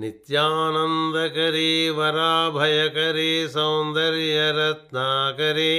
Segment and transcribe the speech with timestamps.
[0.00, 5.76] नित्यानन्दकरी वराभयकरी सौन्दर्यरत्नाकरी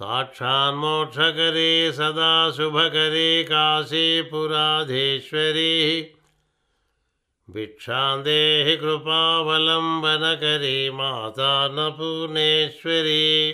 [0.00, 6.06] साक्षान्मोक्षकरी सदा शुभकरी काशीपुराधीश्वरी।
[7.50, 13.52] भिक्षां देहि कृपावलम्बनकरी माता न पूर्णेश्वरी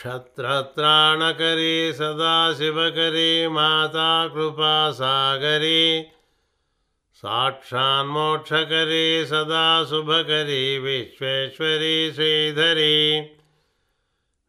[0.00, 5.80] क्षत्रत्राणकरी सदाशिवकरी माता कृपासागरी
[7.22, 12.98] साक्षान्मोक्षकरी सदा शुभकरी विश्वेश्वरी श्रीधरी